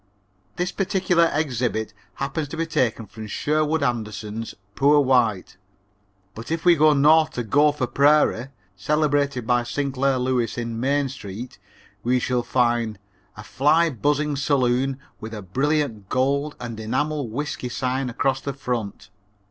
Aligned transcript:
This 0.55 0.71
particular 0.71 1.29
exhibit 1.31 1.93
happens 2.15 2.47
to 2.47 2.57
be 2.57 2.65
taken 2.65 3.05
from 3.05 3.27
Sherwood 3.27 3.83
Anderson's 3.83 4.55
Poor 4.73 4.99
White, 4.99 5.57
but 6.33 6.49
if 6.49 6.65
we 6.65 6.75
go 6.75 6.93
north 6.93 7.33
to 7.33 7.43
Gopher 7.43 7.85
Prairie, 7.85 8.47
celebrated 8.75 9.45
by 9.45 9.61
Sinclair 9.61 10.17
Lewis 10.17 10.57
in 10.57 10.79
Main 10.79 11.07
Street, 11.07 11.59
we 12.01 12.17
shall 12.17 12.41
find: 12.41 12.97
"A 13.37 13.43
fly 13.43 13.91
buzzing 13.91 14.35
saloon 14.35 14.97
with 15.19 15.35
a 15.35 15.43
brilliant 15.43 16.09
gold 16.09 16.55
and 16.59 16.79
enamel 16.79 17.29
whisky 17.29 17.69
sign 17.69 18.09
across 18.09 18.41
the 18.41 18.53
front. 18.53 19.11